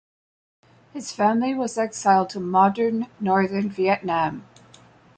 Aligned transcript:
His 0.93 1.11
family 1.11 1.53
was 1.53 1.77
exiled 1.77 2.31
to 2.31 2.39
modern 2.39 3.05
northern 3.19 3.69
Vietnam. 3.69 4.47